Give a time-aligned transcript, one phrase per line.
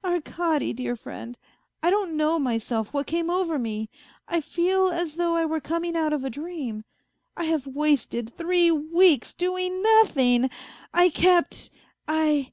[0.04, 1.38] "Arkady, dear friend,
[1.82, 3.88] I don't know myself what came over me.
[4.28, 6.84] I feel as though I were coming out of a dream.
[7.34, 10.50] I have wasted three weeks doing nothing.
[10.92, 11.70] I kept...
[12.06, 12.52] I